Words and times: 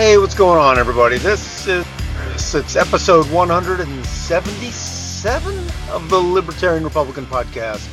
Hey, 0.00 0.16
what's 0.16 0.34
going 0.34 0.58
on, 0.58 0.78
everybody? 0.78 1.18
This 1.18 1.68
is 1.68 1.84
it's 2.54 2.74
episode 2.74 3.30
177 3.30 5.58
of 5.90 6.08
the 6.08 6.16
Libertarian 6.16 6.84
Republican 6.84 7.26
podcast. 7.26 7.86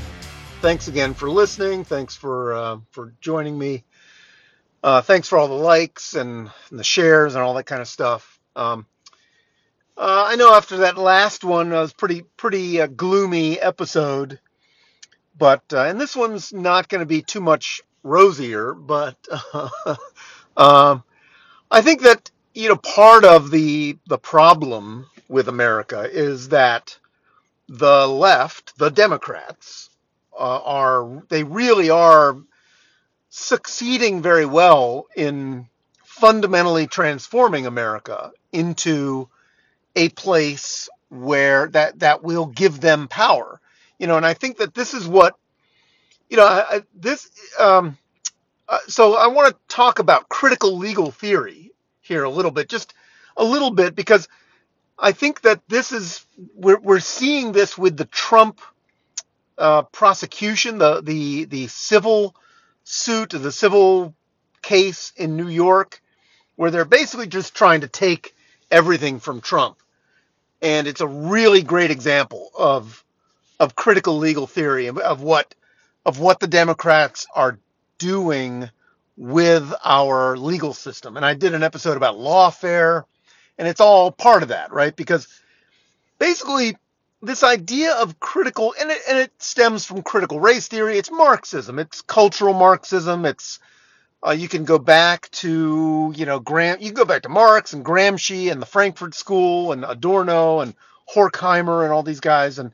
Thanks 0.61 0.87
again 0.87 1.13
for 1.13 1.29
listening. 1.29 1.83
Thanks 1.83 2.15
for 2.15 2.53
uh, 2.53 2.77
for 2.91 3.13
joining 3.19 3.59
me. 3.59 3.83
Uh, 4.81 5.01
thanks 5.01 5.27
for 5.27 5.37
all 5.37 5.49
the 5.49 5.53
likes 5.53 6.15
and, 6.15 6.49
and, 6.69 6.79
the 6.79 6.83
shares 6.85 7.35
and 7.35 7.43
all 7.43 7.55
that 7.55 7.65
kind 7.65 7.81
of 7.81 7.89
stuff. 7.89 8.39
Um, 8.55 8.85
uh, 9.97 10.27
I 10.27 10.37
know 10.37 10.53
after 10.53 10.77
that 10.77 10.97
last 10.97 11.43
one 11.43 11.71
was 11.71 11.91
pretty 11.91 12.21
pretty 12.37 12.79
uh, 12.79 12.87
gloomy 12.87 13.59
episode, 13.59 14.39
but 15.37 15.63
uh, 15.73 15.81
and 15.81 15.99
this 15.99 16.15
one's 16.15 16.53
not 16.53 16.87
going 16.87 17.01
to 17.01 17.05
be 17.05 17.21
too 17.21 17.41
much 17.41 17.81
rosier, 18.01 18.73
but. 18.73 19.17
I 21.69 21.81
think 21.81 22.01
that 22.01 22.31
you 22.53 22.69
know 22.69 22.77
part 22.77 23.25
of 23.25 23.51
the 23.51 23.97
the 24.07 24.17
problem 24.17 25.07
with 25.27 25.47
America 25.47 26.09
is 26.09 26.49
that 26.49 26.97
the 27.67 28.07
left, 28.07 28.77
the 28.77 28.89
Democrats, 28.89 29.89
uh, 30.37 30.61
are 30.63 31.23
they 31.29 31.43
really 31.43 31.89
are 31.89 32.37
succeeding 33.29 34.21
very 34.21 34.45
well 34.45 35.07
in 35.15 35.67
fundamentally 36.05 36.87
transforming 36.87 37.65
America 37.65 38.31
into 38.53 39.27
a 39.95 40.09
place 40.09 40.89
where 41.09 41.67
that 41.69 41.99
that 41.99 42.23
will 42.23 42.45
give 42.45 42.79
them 42.79 43.07
power. 43.07 43.59
You 43.99 44.07
know, 44.07 44.17
and 44.17 44.25
I 44.25 44.33
think 44.33 44.57
that 44.57 44.73
this 44.73 44.93
is 44.93 45.07
what 45.07 45.35
you 46.29 46.37
know. 46.37 46.45
I, 46.45 46.83
this 46.95 47.29
um, 47.59 47.97
uh, 48.69 48.79
so 48.87 49.15
I 49.15 49.27
want 49.27 49.53
to 49.53 49.75
talk 49.75 49.99
about 49.99 50.29
critical 50.29 50.77
legal 50.77 51.11
theory 51.11 51.71
here 52.01 52.23
a 52.23 52.29
little 52.29 52.51
bit, 52.51 52.69
just 52.69 52.93
a 53.37 53.43
little 53.43 53.71
bit, 53.71 53.95
because 53.95 54.27
I 54.99 55.11
think 55.11 55.41
that 55.41 55.61
this 55.67 55.91
is 55.91 56.25
we're 56.55 56.79
we're 56.79 56.99
seeing 56.99 57.51
this 57.51 57.77
with 57.77 57.97
the 57.97 58.05
Trump 58.05 58.61
uh, 59.57 59.83
prosecution, 59.83 60.77
the 60.79 61.01
the 61.01 61.45
the 61.45 61.67
civil 61.67 62.35
suit, 62.83 63.29
the 63.29 63.51
civil 63.51 64.13
case 64.61 65.13
in 65.15 65.37
New 65.37 65.47
York, 65.47 66.01
where 66.55 66.71
they're 66.71 66.85
basically 66.85 67.27
just 67.27 67.55
trying 67.55 67.81
to 67.81 67.87
take 67.87 68.35
everything 68.71 69.19
from 69.19 69.39
Trump, 69.39 69.77
and 70.61 70.87
it's 70.87 71.01
a 71.01 71.07
really 71.07 71.63
great 71.63 71.91
example 71.91 72.51
of 72.57 73.03
of 73.59 73.75
critical 73.75 74.17
legal 74.17 74.47
theory 74.47 74.87
of 74.87 75.21
what 75.21 75.55
of 76.05 76.19
what 76.19 76.39
the 76.39 76.47
Democrats 76.47 77.27
are 77.35 77.59
doing 77.97 78.69
with 79.17 79.73
our 79.83 80.37
legal 80.37 80.73
system. 80.73 81.17
And 81.17 81.25
I 81.25 81.33
did 81.33 81.53
an 81.53 81.63
episode 81.63 81.97
about 81.97 82.15
lawfare, 82.15 83.03
and 83.57 83.67
it's 83.67 83.81
all 83.81 84.11
part 84.11 84.43
of 84.43 84.49
that, 84.49 84.71
right? 84.71 84.95
Because 84.95 85.27
basically, 86.19 86.77
this 87.21 87.43
idea 87.43 87.95
of 87.95 88.19
critical, 88.19 88.75
and 88.79 88.91
it, 88.91 89.01
and 89.09 89.17
it 89.17 89.31
stems 89.39 89.85
from 89.85 90.03
critical 90.03 90.39
race 90.39 90.67
theory, 90.67 90.97
it's 90.97 91.11
Marxism, 91.11 91.79
it's 91.79 92.01
cultural 92.01 92.53
Marxism, 92.53 93.25
it's 93.25 93.59
uh, 94.25 94.31
you 94.31 94.47
can 94.47 94.65
go 94.65 94.79
back 94.79 95.29
to, 95.31 96.13
you 96.15 96.25
know, 96.25 96.39
Graham, 96.39 96.77
you 96.79 96.87
can 96.87 96.95
go 96.95 97.05
back 97.05 97.23
to 97.23 97.29
Marx 97.29 97.73
and 97.73 97.85
Gramsci 97.85 98.51
and 98.51 98.61
the 98.61 98.65
Frankfurt 98.65 99.13
School 99.13 99.71
and 99.71 99.85
Adorno 99.85 100.59
and 100.59 100.73
Horkheimer 101.13 101.83
and 101.83 101.93
all 101.93 102.03
these 102.03 102.19
guys 102.19 102.59
and 102.59 102.71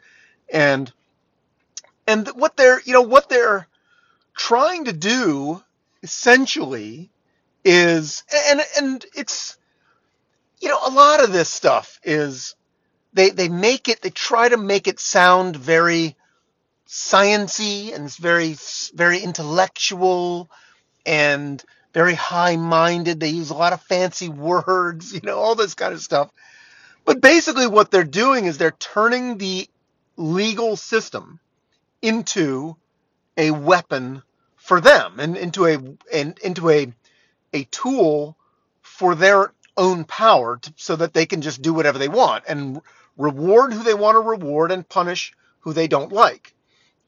and 0.51 0.91
and 2.07 2.27
what 2.29 2.57
they're, 2.57 2.81
you 2.85 2.93
know, 2.93 3.01
what 3.01 3.29
they're 3.29 3.67
trying 4.35 4.85
to 4.85 4.93
do 4.93 5.61
essentially 6.01 7.09
is 7.63 8.23
and 8.49 8.61
and 8.77 9.05
it's 9.15 9.57
you 10.59 10.69
know 10.69 10.79
a 10.85 10.91
lot 10.91 11.23
of 11.23 11.31
this 11.31 11.49
stuff 11.49 11.99
is 12.03 12.55
they 13.13 13.29
they 13.29 13.47
make 13.49 13.87
it 13.87 14.01
they 14.01 14.09
try 14.09 14.49
to 14.49 14.57
make 14.57 14.87
it 14.87 14.99
sound 14.99 15.55
very 15.55 16.15
sciency 16.87 17.93
and 17.93 18.05
it's 18.05 18.17
very 18.17 18.55
very 18.93 19.19
intellectual 19.19 20.49
and 21.05 21.63
very 21.93 22.15
high-minded. 22.15 23.19
They 23.19 23.29
use 23.29 23.49
a 23.51 23.55
lot 23.55 23.73
of 23.73 23.81
fancy 23.81 24.29
words 24.29 25.13
you 25.15 25.21
know 25.23 25.37
all 25.37 25.55
this 25.55 25.75
kind 25.75 25.93
of 25.93 26.01
stuff. 26.01 26.29
But 27.05 27.21
basically 27.21 27.67
what 27.67 27.91
they're 27.91 28.03
doing 28.03 28.45
is 28.45 28.57
they're 28.57 28.71
turning 28.71 29.37
the 29.37 29.67
legal 30.17 30.75
system 30.75 31.39
into 32.01 32.75
a 33.37 33.51
weapon 33.51 34.21
for 34.55 34.79
them 34.79 35.19
and 35.19 35.35
into 35.37 35.65
a 35.65 35.77
and 36.13 36.37
into 36.39 36.69
a 36.69 36.93
a 37.53 37.63
tool 37.65 38.37
for 38.81 39.15
their 39.15 39.53
own 39.75 40.03
power 40.05 40.57
to, 40.57 40.73
so 40.77 40.95
that 40.95 41.13
they 41.13 41.25
can 41.25 41.41
just 41.41 41.61
do 41.61 41.73
whatever 41.73 41.97
they 41.97 42.07
want 42.07 42.43
and 42.47 42.81
reward 43.17 43.73
who 43.73 43.83
they 43.83 43.93
want 43.93 44.15
to 44.15 44.19
reward 44.19 44.71
and 44.71 44.87
punish 44.87 45.33
who 45.59 45.73
they 45.73 45.87
don't 45.87 46.11
like. 46.11 46.53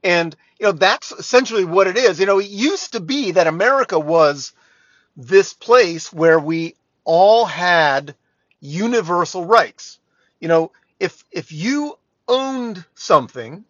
And 0.04 0.36
you 0.60 0.66
know 0.66 0.72
that's 0.72 1.12
essentially 1.12 1.66
what 1.66 1.88
it 1.88 1.98
is. 1.98 2.20
You 2.20 2.26
know, 2.26 2.40
it 2.40 2.48
used 2.48 2.94
to 2.94 3.00
be 3.00 3.32
that 3.32 3.48
America 3.48 4.00
was 4.00 4.54
this 5.18 5.54
place 5.54 6.12
where 6.12 6.40
we 6.40 6.76
all 7.04 7.46
had 7.46 8.16
universal 8.60 9.46
rights. 9.46 10.00
You 10.40 10.48
know, 10.48 10.72
if 11.00 11.24
if 11.32 11.52
you 11.52 11.98
owned 12.28 12.86
something, 12.96 13.66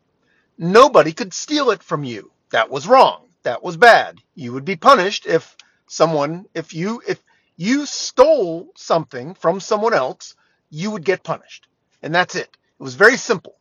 nobody 0.57 1.13
could 1.13 1.33
steal 1.33 1.71
it 1.71 1.83
from 1.83 2.03
you. 2.03 2.31
That 2.55 2.69
was 2.69 2.87
wrong 2.87 3.25
that 3.45 3.63
was 3.63 3.77
bad. 3.77 4.19
You 4.35 4.51
would 4.51 4.65
be 4.65 4.75
punished 4.75 5.25
if 5.25 5.55
someone, 5.87 6.45
if 6.53 6.73
you, 6.73 7.01
if 7.07 7.23
you 7.55 7.85
stole 7.85 8.67
something 8.75 9.35
from 9.35 9.61
someone 9.61 9.93
else, 9.93 10.35
you 10.69 10.91
would 10.91 11.05
get 11.05 11.23
punished. 11.23 11.67
And 12.03 12.13
that's 12.13 12.35
it. 12.35 12.49
It 12.79 12.83
was 12.83 12.95
very 12.95 13.15
simple. 13.15 13.55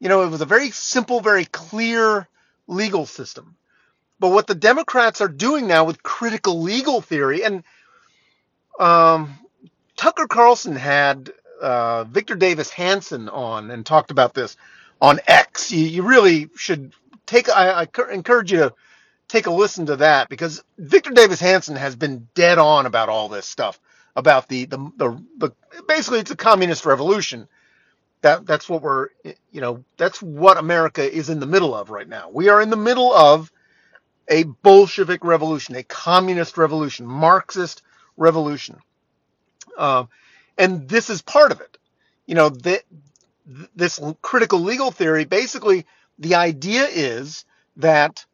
You 0.00 0.08
know, 0.08 0.22
it 0.22 0.30
was 0.30 0.40
a 0.40 0.46
very 0.46 0.70
simple, 0.70 1.20
very 1.20 1.44
clear 1.44 2.26
legal 2.66 3.06
system. 3.06 3.56
But 4.18 4.30
what 4.30 4.46
the 4.46 4.54
Democrats 4.54 5.20
are 5.20 5.28
doing 5.28 5.68
now 5.68 5.84
with 5.84 6.02
critical 6.02 6.60
legal 6.60 7.00
theory, 7.00 7.44
and 7.44 7.62
um, 8.78 9.38
Tucker 9.96 10.26
Carlson 10.26 10.76
had 10.76 11.30
uh, 11.62 12.04
Victor 12.04 12.34
Davis 12.34 12.70
Hanson 12.70 13.28
on 13.28 13.70
and 13.70 13.84
talked 13.84 14.10
about 14.10 14.34
this 14.34 14.56
on 15.00 15.20
X. 15.26 15.72
You, 15.72 15.86
you 15.86 16.02
really 16.02 16.50
should 16.56 16.92
take. 17.30 17.48
I, 17.50 17.70
I 17.84 17.88
encourage 18.12 18.52
you 18.52 18.58
to 18.60 18.74
take 19.28 19.46
a 19.46 19.52
listen 19.52 19.86
to 19.86 19.96
that 19.96 20.28
because 20.28 20.62
Victor 20.78 21.10
Davis 21.12 21.40
Hanson 21.40 21.76
has 21.76 21.96
been 21.96 22.28
dead 22.34 22.58
on 22.58 22.86
about 22.86 23.08
all 23.08 23.28
this 23.28 23.46
stuff 23.46 23.80
about 24.16 24.48
the 24.48 24.66
the 24.66 24.78
the, 24.96 25.24
the 25.38 25.52
basically 25.88 26.20
it's 26.20 26.32
a 26.32 26.36
communist 26.36 26.86
revolution. 26.86 27.48
That 28.22 28.46
that's 28.46 28.68
what 28.68 28.82
we're 28.82 29.08
you 29.52 29.60
know 29.60 29.84
that's 29.96 30.22
what 30.22 30.58
America 30.58 31.02
is 31.10 31.30
in 31.30 31.40
the 31.40 31.46
middle 31.46 31.74
of 31.74 31.90
right 31.90 32.08
now. 32.08 32.30
We 32.32 32.48
are 32.50 32.62
in 32.62 32.70
the 32.70 32.76
middle 32.76 33.12
of 33.14 33.52
a 34.28 34.44
Bolshevik 34.44 35.24
revolution, 35.24 35.76
a 35.76 35.82
communist 35.84 36.58
revolution, 36.58 37.06
Marxist 37.06 37.82
revolution, 38.16 38.78
uh, 39.78 40.04
and 40.58 40.88
this 40.88 41.10
is 41.10 41.22
part 41.22 41.52
of 41.52 41.60
it. 41.60 41.78
You 42.26 42.36
know 42.36 42.50
that 42.50 42.82
this 43.74 44.00
critical 44.22 44.60
legal 44.60 44.90
theory 44.90 45.24
basically 45.24 45.86
the 46.20 46.36
idea 46.36 46.84
is 46.84 47.44
that 47.76 48.24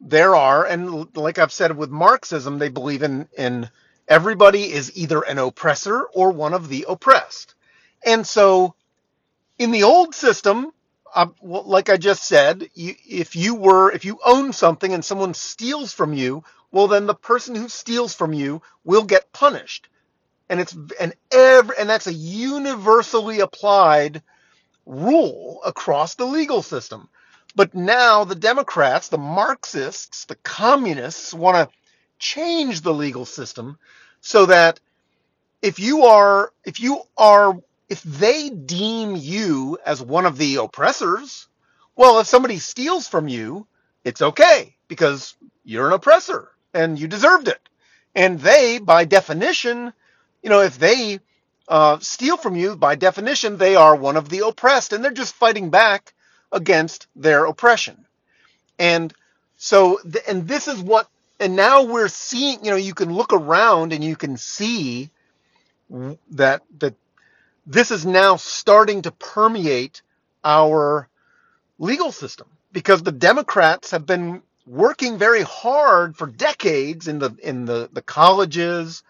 there 0.00 0.36
are, 0.36 0.64
and 0.64 1.14
like 1.16 1.38
I've 1.38 1.52
said 1.52 1.76
with 1.76 1.90
Marxism, 1.90 2.58
they 2.58 2.68
believe 2.68 3.02
in 3.02 3.28
in 3.36 3.68
everybody 4.08 4.72
is 4.72 4.96
either 4.96 5.22
an 5.22 5.38
oppressor 5.38 6.02
or 6.14 6.30
one 6.30 6.54
of 6.54 6.68
the 6.68 6.86
oppressed. 6.88 7.54
And 8.04 8.26
so, 8.26 8.74
in 9.58 9.72
the 9.72 9.82
old 9.82 10.14
system, 10.14 10.70
uh, 11.14 11.26
like 11.42 11.88
I 11.88 11.96
just 11.96 12.24
said, 12.24 12.68
you, 12.74 12.94
if 13.08 13.34
you 13.34 13.56
were 13.56 13.90
if 13.90 14.04
you 14.04 14.18
own 14.24 14.52
something 14.52 14.92
and 14.92 15.04
someone 15.04 15.34
steals 15.34 15.92
from 15.92 16.12
you, 16.12 16.44
well 16.70 16.86
then 16.86 17.06
the 17.06 17.14
person 17.14 17.56
who 17.56 17.68
steals 17.68 18.14
from 18.14 18.32
you 18.32 18.62
will 18.84 19.04
get 19.04 19.32
punished. 19.32 19.88
And 20.48 20.60
it's 20.60 20.76
and 21.00 21.14
every 21.32 21.76
and 21.76 21.88
that's 21.88 22.06
a 22.06 22.12
universally 22.12 23.40
applied 23.40 24.22
rule 24.86 25.60
across 25.66 26.14
the 26.14 26.24
legal 26.24 26.62
system. 26.62 27.08
But 27.54 27.74
now 27.74 28.24
the 28.24 28.34
Democrats, 28.34 29.08
the 29.08 29.18
Marxists, 29.18 30.24
the 30.26 30.36
communists 30.36 31.34
want 31.34 31.56
to 31.56 31.76
change 32.18 32.80
the 32.82 32.94
legal 32.94 33.24
system 33.26 33.78
so 34.20 34.46
that 34.46 34.80
if 35.62 35.78
you 35.78 36.04
are 36.04 36.52
if 36.64 36.80
you 36.80 37.00
are 37.16 37.58
if 37.88 38.02
they 38.02 38.50
deem 38.50 39.16
you 39.16 39.78
as 39.84 40.02
one 40.02 40.26
of 40.26 40.38
the 40.38 40.56
oppressors, 40.56 41.48
well, 41.94 42.18
if 42.20 42.26
somebody 42.26 42.58
steals 42.58 43.08
from 43.08 43.28
you, 43.28 43.66
it's 44.04 44.22
okay 44.22 44.76
because 44.88 45.34
you're 45.64 45.86
an 45.88 45.92
oppressor 45.92 46.50
and 46.74 46.98
you 46.98 47.08
deserved 47.08 47.48
it. 47.48 47.60
And 48.14 48.40
they, 48.40 48.78
by 48.78 49.04
definition, 49.04 49.92
you 50.42 50.50
know, 50.50 50.60
if 50.60 50.78
they 50.78 51.20
uh, 51.68 51.98
steal 52.00 52.36
from 52.36 52.56
you, 52.56 52.76
by 52.76 52.94
definition, 52.94 53.56
they 53.56 53.76
are 53.76 53.96
one 53.96 54.16
of 54.16 54.28
the 54.28 54.46
oppressed, 54.46 54.92
and 54.92 55.04
they're 55.04 55.12
just 55.12 55.34
fighting 55.34 55.70
back 55.70 56.14
against 56.52 57.06
their 57.16 57.46
oppression. 57.46 58.06
And 58.78 59.12
so, 59.56 60.00
and 60.28 60.46
this 60.46 60.68
is 60.68 60.80
what, 60.80 61.08
and 61.40 61.56
now 61.56 61.84
we're 61.84 62.08
seeing, 62.08 62.64
you 62.64 62.70
know, 62.70 62.76
you 62.76 62.94
can 62.94 63.12
look 63.12 63.32
around 63.32 63.92
and 63.92 64.04
you 64.04 64.16
can 64.16 64.36
see 64.36 65.10
that 66.32 66.62
that 66.78 66.94
this 67.66 67.90
is 67.90 68.06
now 68.06 68.36
starting 68.36 69.02
to 69.02 69.10
permeate 69.10 70.02
our 70.44 71.08
legal 71.78 72.12
system 72.12 72.46
because 72.72 73.02
the 73.02 73.12
Democrats 73.12 73.90
have 73.90 74.06
been 74.06 74.42
working 74.66 75.18
very 75.18 75.42
hard 75.42 76.16
for 76.16 76.26
decades 76.26 77.08
in 77.08 77.18
the 77.18 77.36
in 77.42 77.64
the, 77.64 77.88
the 77.92 78.02
colleges. 78.02 79.02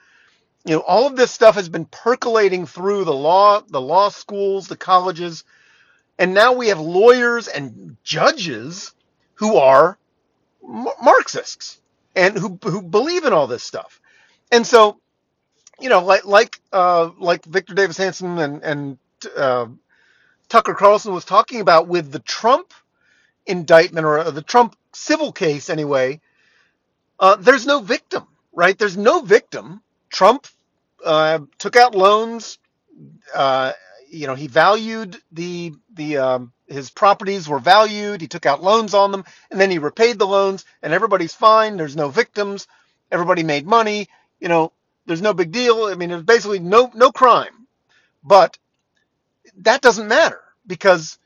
You 0.66 0.74
know, 0.74 0.80
all 0.80 1.06
of 1.06 1.16
this 1.16 1.30
stuff 1.30 1.54
has 1.54 1.68
been 1.68 1.84
percolating 1.86 2.66
through 2.66 3.04
the 3.04 3.14
law, 3.14 3.60
the 3.60 3.80
law 3.80 4.08
schools, 4.08 4.66
the 4.66 4.76
colleges, 4.76 5.44
and 6.18 6.34
now 6.34 6.54
we 6.54 6.68
have 6.68 6.80
lawyers 6.80 7.46
and 7.46 7.96
judges 8.02 8.92
who 9.34 9.56
are 9.58 9.96
Marxists 10.62 11.78
and 12.16 12.36
who 12.36 12.58
who 12.64 12.82
believe 12.82 13.24
in 13.24 13.32
all 13.32 13.46
this 13.46 13.62
stuff. 13.62 14.00
And 14.50 14.66
so, 14.66 14.98
you 15.80 15.88
know, 15.88 16.04
like 16.04 16.24
like 16.24 16.60
uh, 16.72 17.10
like 17.18 17.44
Victor 17.44 17.74
Davis 17.74 17.96
Hanson 17.96 18.36
and 18.38 18.62
and 18.64 18.98
uh, 19.36 19.66
Tucker 20.48 20.74
Carlson 20.74 21.14
was 21.14 21.24
talking 21.24 21.60
about 21.60 21.88
with 21.88 22.10
the 22.10 22.20
Trump 22.20 22.74
indictment 23.46 24.06
or 24.06 24.32
the 24.32 24.42
Trump 24.42 24.76
civil 24.92 25.32
case 25.32 25.70
anyway, 25.70 26.20
uh, 27.20 27.36
there's 27.36 27.66
no 27.66 27.80
victim, 27.80 28.26
right? 28.52 28.76
There's 28.76 28.96
no 28.96 29.20
victim. 29.20 29.82
Trump 30.10 30.46
uh, 31.04 31.40
took 31.58 31.76
out 31.76 31.94
loans. 31.94 32.58
Uh, 33.34 33.72
you 34.08 34.26
know, 34.26 34.34
he 34.34 34.46
valued 34.46 35.16
the 35.32 35.72
the 35.94 36.16
um, 36.18 36.52
his 36.66 36.90
properties 36.90 37.48
were 37.48 37.58
valued. 37.58 38.20
He 38.20 38.28
took 38.28 38.46
out 38.46 38.62
loans 38.62 38.94
on 38.94 39.12
them, 39.12 39.24
and 39.50 39.60
then 39.60 39.70
he 39.70 39.78
repaid 39.78 40.18
the 40.18 40.26
loans, 40.26 40.64
and 40.82 40.92
everybody's 40.92 41.34
fine. 41.34 41.76
There's 41.76 41.96
no 41.96 42.08
victims. 42.08 42.66
Everybody 43.10 43.42
made 43.42 43.66
money. 43.66 44.08
You 44.40 44.48
know, 44.48 44.72
there's 45.06 45.22
no 45.22 45.34
big 45.34 45.52
deal. 45.52 45.84
I 45.84 45.94
mean, 45.94 46.10
there's 46.10 46.22
basically 46.22 46.58
no 46.58 46.90
no 46.94 47.12
crime. 47.12 47.66
But 48.22 48.58
that 49.58 49.80
doesn't 49.80 50.08
matter 50.08 50.40
because 50.66 51.18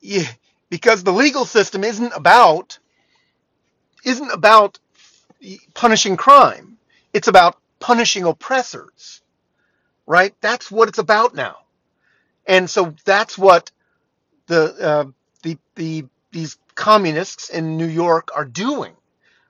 you, 0.00 0.24
because 0.70 1.02
the 1.02 1.12
legal 1.12 1.44
system 1.44 1.84
isn't 1.84 2.12
about 2.14 2.78
isn't 4.04 4.30
about 4.30 4.78
punishing 5.74 6.16
crime. 6.16 6.78
It's 7.12 7.28
about 7.28 7.58
punishing 7.80 8.24
oppressors. 8.24 9.22
Right? 10.06 10.34
That's 10.40 10.70
what 10.70 10.88
it's 10.88 10.98
about 10.98 11.34
now. 11.34 11.56
And 12.46 12.68
so 12.68 12.94
that's 13.04 13.36
what 13.36 13.70
the 14.46 14.74
uh, 14.80 15.04
the 15.42 15.58
the 15.74 16.06
these 16.32 16.58
communists 16.74 17.50
in 17.50 17.76
New 17.76 17.86
York 17.86 18.30
are 18.34 18.44
doing. 18.44 18.94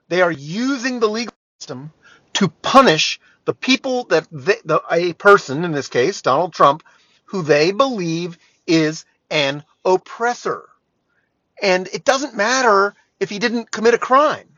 They 0.09 0.21
are 0.21 0.31
using 0.31 0.99
the 0.99 1.07
legal 1.07 1.33
system 1.59 1.91
to 2.33 2.47
punish 2.47 3.19
the 3.45 3.53
people 3.53 4.05
that 4.05 4.27
they, 4.31 4.57
the, 4.65 4.81
a 4.91 5.13
person 5.13 5.63
in 5.63 5.71
this 5.71 5.87
case 5.87 6.21
Donald 6.21 6.53
Trump 6.53 6.83
who 7.25 7.43
they 7.43 7.71
believe 7.71 8.37
is 8.65 9.05
an 9.29 9.63
oppressor. 9.85 10.67
And 11.61 11.87
it 11.93 12.03
doesn't 12.03 12.35
matter 12.35 12.95
if 13.19 13.29
he 13.29 13.39
didn't 13.39 13.71
commit 13.71 13.93
a 13.93 13.99
crime. 13.99 14.49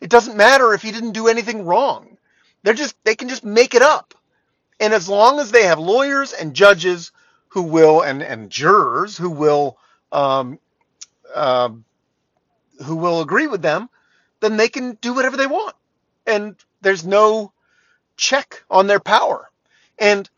It 0.00 0.10
doesn't 0.10 0.36
matter 0.36 0.74
if 0.74 0.82
he 0.82 0.92
didn't 0.92 1.12
do 1.12 1.28
anything 1.28 1.64
wrong. 1.64 2.17
They're 2.68 2.74
just 2.74 3.02
they 3.02 3.16
can 3.16 3.30
just 3.30 3.46
make 3.46 3.74
it 3.74 3.80
up. 3.80 4.12
And 4.78 4.92
as 4.92 5.08
long 5.08 5.40
as 5.40 5.50
they 5.50 5.62
have 5.62 5.78
lawyers 5.78 6.34
and 6.34 6.52
judges 6.52 7.12
who 7.48 7.62
will 7.62 8.02
and 8.02 8.22
and 8.22 8.50
jurors 8.50 9.16
who 9.16 9.30
will 9.30 9.78
um, 10.12 10.58
uh, 11.34 11.70
who 12.84 12.96
will 12.96 13.22
agree 13.22 13.46
with 13.46 13.62
them, 13.62 13.88
then 14.40 14.58
they 14.58 14.68
can 14.68 14.98
do 15.00 15.14
whatever 15.14 15.38
they 15.38 15.46
want, 15.46 15.76
and 16.26 16.56
there's 16.82 17.06
no 17.06 17.52
check 18.18 18.62
on 18.70 18.86
their 18.86 19.00
power. 19.00 19.48
And 19.98 20.28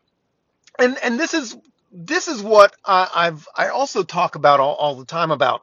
and 0.79 0.99
and 1.03 1.19
this 1.19 1.35
is 1.35 1.57
this 1.91 2.29
is 2.29 2.45
what 2.45 2.77
I, 2.85 3.09
I've 3.13 3.49
I 3.57 3.71
also 3.71 4.05
talk 4.05 4.37
about 4.37 4.61
all, 4.61 4.77
all 4.77 4.95
the 4.95 5.05
time 5.05 5.33
about 5.33 5.63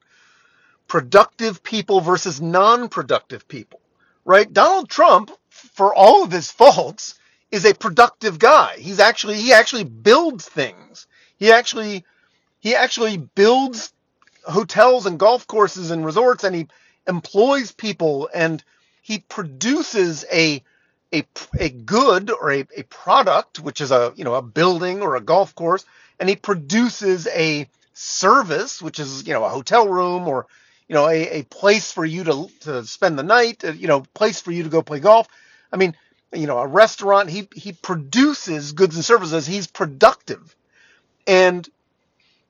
productive 0.89 1.63
people 1.63 2.01
versus 2.01 2.41
non-productive 2.41 3.47
people, 3.47 3.79
right? 4.25 4.51
Donald 4.51 4.89
Trump, 4.89 5.31
for 5.57 5.95
all 5.95 6.23
of 6.23 6.31
his 6.31 6.51
faults, 6.51 7.15
is 7.51 7.65
a 7.65 7.75
productive 7.75 8.39
guy. 8.39 8.75
He's 8.79 8.99
actually 8.99 9.35
he 9.35 9.53
actually 9.53 9.85
builds 9.85 10.47
things. 10.47 11.07
He 11.37 11.51
actually 11.51 12.05
he 12.59 12.75
actually 12.75 13.17
builds 13.17 13.93
hotels 14.45 15.05
and 15.05 15.19
golf 15.19 15.47
courses 15.47 15.91
and 15.91 16.05
resorts 16.05 16.43
and 16.43 16.55
he 16.55 16.67
employs 17.07 17.71
people 17.71 18.29
and 18.33 18.63
he 19.01 19.19
produces 19.19 20.25
a 20.31 20.63
a, 21.13 21.23
a 21.59 21.69
good 21.69 22.31
or 22.31 22.51
a, 22.51 22.65
a 22.77 22.83
product 22.85 23.59
which 23.59 23.81
is 23.81 23.91
a 23.91 24.13
you 24.15 24.23
know 24.25 24.35
a 24.35 24.41
building 24.41 25.01
or 25.01 25.15
a 25.15 25.21
golf 25.21 25.55
course 25.55 25.85
and 26.19 26.29
he 26.29 26.35
produces 26.35 27.27
a 27.27 27.69
service 27.93 28.81
which 28.81 28.99
is 28.99 29.27
you 29.27 29.33
know 29.33 29.45
a 29.45 29.49
hotel 29.49 29.87
room 29.87 30.27
or 30.27 30.47
you 30.87 30.95
know 30.95 31.07
a, 31.07 31.39
a 31.39 31.43
place 31.45 31.91
for 31.91 32.05
you 32.05 32.23
to 32.25 32.49
to 32.61 32.85
spend 32.85 33.19
the 33.19 33.23
night 33.23 33.63
uh, 33.65 33.71
you 33.73 33.87
know 33.87 34.01
place 34.13 34.41
for 34.41 34.51
you 34.51 34.63
to 34.63 34.69
go 34.69 34.81
play 34.81 34.99
golf 34.99 35.27
i 35.73 35.77
mean 35.77 35.95
you 36.33 36.47
know 36.47 36.59
a 36.59 36.67
restaurant 36.67 37.29
he 37.29 37.47
he 37.55 37.73
produces 37.73 38.73
goods 38.73 38.95
and 38.95 39.05
services 39.05 39.47
he's 39.47 39.67
productive 39.67 40.55
and 41.27 41.67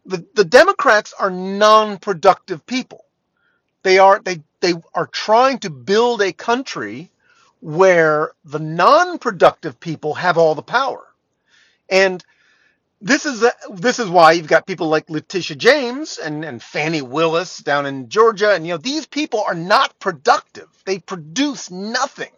the, 0.05 0.25
the 0.35 0.45
Democrats 0.45 1.13
are 1.19 1.29
non-productive 1.31 2.65
people. 2.65 3.05
They 3.83 3.99
are 3.99 4.19
they 4.19 4.41
they 4.61 4.73
are 4.95 5.07
trying 5.07 5.59
to 5.59 5.69
build 5.69 6.21
a 6.21 6.33
country 6.33 7.11
where 7.61 8.31
the 8.45 8.59
non-productive 8.59 9.79
people 9.79 10.15
have 10.15 10.37
all 10.37 10.55
the 10.55 10.61
power. 10.63 11.05
And 11.89 12.23
this 13.01 13.25
is 13.25 13.43
a, 13.43 13.51
this 13.73 13.99
is 13.99 14.09
why 14.09 14.33
you've 14.33 14.47
got 14.47 14.67
people 14.67 14.89
like 14.89 15.09
Letitia 15.09 15.57
James 15.57 16.17
and, 16.17 16.45
and 16.45 16.61
Fani 16.63 17.01
Willis 17.01 17.59
down 17.59 17.85
in 17.85 18.09
Georgia, 18.09 18.53
and 18.53 18.65
you 18.67 18.73
know 18.73 18.77
these 18.77 19.07
people 19.07 19.43
are 19.47 19.55
not 19.55 19.99
productive. 19.99 20.69
They 20.85 20.99
produce 20.99 21.71
nothing, 21.71 22.31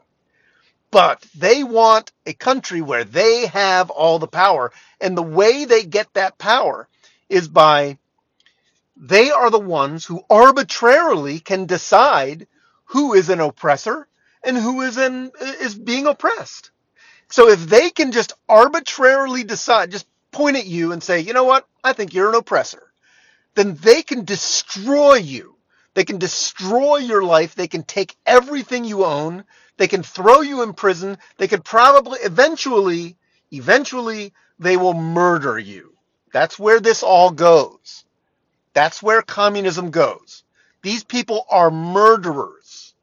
but 0.92 1.26
they 1.38 1.64
want 1.64 2.12
a 2.26 2.34
country 2.34 2.82
where 2.82 3.04
they 3.04 3.48
have 3.48 3.90
all 3.90 4.20
the 4.20 4.28
power, 4.28 4.72
and 5.02 5.18
the 5.18 5.24
way 5.24 5.66
they 5.66 5.84
get 5.84 6.14
that 6.14 6.38
power 6.38 6.88
is 7.30 7.48
by 7.48 7.98
they 8.98 9.32
are 9.32 9.50
the 9.50 9.60
ones 9.60 10.06
who 10.06 10.24
arbitrarily 10.30 11.40
can 11.40 11.66
decide 11.66 12.48
who 12.86 13.14
is 13.14 13.30
an 13.30 13.40
oppressor 13.40 14.08
and 14.44 14.58
who 14.58 14.82
is 14.82 14.98
an 14.98 15.32
is 15.62 15.76
being 15.76 16.08
oppressed. 16.08 16.72
So 17.30 17.50
if 17.50 17.62
they 17.62 17.90
can 17.92 18.12
just 18.12 18.34
arbitrarily 18.50 19.44
decide, 19.44 19.92
just 19.92 20.08
point 20.32 20.58
at 20.58 20.66
you 20.66 20.92
and 20.92 21.04
say, 21.04 21.22
you 21.22 21.34
know 21.34 21.44
what, 21.46 21.68
I 21.84 21.94
think 21.94 22.14
you're 22.14 22.30
an 22.30 22.36
oppressor, 22.36 22.92
then 23.56 23.76
they 23.76 24.02
can 24.04 24.26
destroy 24.26 25.16
you. 25.16 25.56
They 26.00 26.06
can 26.06 26.18
destroy 26.18 27.00
your 27.00 27.26
life. 27.26 27.56
They 27.56 27.68
can 27.68 27.84
take 27.84 28.16
everything 28.26 28.86
you 28.86 29.04
own. 29.04 29.44
They 29.76 29.90
can 29.90 30.02
throw 30.02 30.40
you 30.40 30.62
in 30.62 30.72
prison. 30.72 31.18
They 31.36 31.50
could 31.50 31.66
probably 31.66 32.20
eventually, 32.22 33.18
eventually, 33.52 34.32
they 34.60 34.78
will 34.78 34.94
murder 34.94 35.60
you. 35.60 35.98
That's 36.32 36.58
where 36.58 36.80
this 36.80 37.04
all 37.04 37.32
goes. 37.32 38.06
That's 38.72 39.04
where 39.04 39.22
communism 39.22 39.92
goes. 39.92 40.46
These 40.84 41.04
people 41.04 41.46
are 41.50 41.70
murderers. 41.70 42.94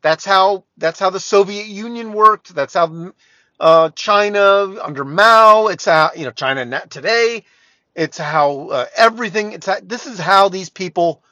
That's 0.00 0.24
how 0.24 0.62
that's 0.78 1.00
how 1.00 1.10
the 1.10 1.18
Soviet 1.18 1.66
Union 1.66 2.12
worked. 2.12 2.54
That's 2.54 2.74
how 2.74 3.14
uh, 3.58 3.90
China 3.96 4.76
under 4.80 5.04
Mao. 5.04 5.66
It's 5.66 5.86
how 5.86 6.12
you 6.14 6.24
know 6.24 6.30
China 6.30 6.86
today. 6.88 7.42
It's 7.96 8.16
how 8.16 8.68
uh, 8.68 8.86
everything. 8.96 9.54
It's 9.54 9.66
how, 9.66 9.78
this 9.82 10.06
is 10.06 10.20
how 10.20 10.48
these 10.48 10.70
people 10.70 11.24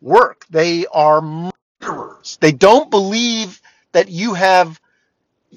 work. 0.00 0.46
They 0.50 0.86
are 0.86 1.20
murderers. 1.20 2.38
They 2.40 2.52
don't 2.52 2.90
believe 2.90 3.60
that 3.92 4.08
you 4.08 4.34
have 4.34 4.80